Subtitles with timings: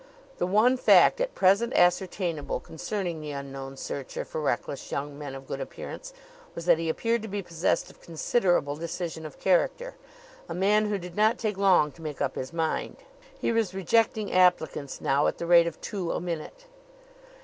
[0.39, 5.45] The one fact at present ascertainable concerning the unknown searcher for reckless young men of
[5.45, 6.11] good appearance
[6.55, 9.93] was that he appeared to be possessed of considerable decision of character,
[10.49, 12.95] a man who did not take long to make up his mind.
[13.39, 16.65] He was rejecting applicants now at the rate of two a minute.